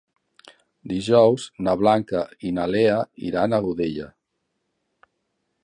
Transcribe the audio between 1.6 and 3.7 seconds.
na Blanca i na Lea iran a